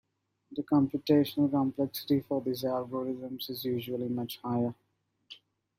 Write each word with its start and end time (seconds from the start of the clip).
The 0.53 0.63
computational 0.63 1.51
complexity 1.51 2.21
for 2.21 2.41
these 2.41 2.63
algorithms 2.63 3.51
is 3.51 3.63
usually 3.63 4.09
much 4.09 4.39
higher. 4.39 4.73